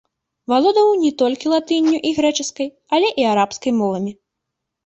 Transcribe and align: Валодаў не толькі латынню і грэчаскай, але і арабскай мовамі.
Валодаў 0.51 0.87
не 1.03 1.11
толькі 1.21 1.51
латынню 1.53 1.97
і 2.11 2.13
грэчаскай, 2.21 2.73
але 2.99 3.07
і 3.25 3.29
арабскай 3.33 3.71
мовамі. 3.83 4.11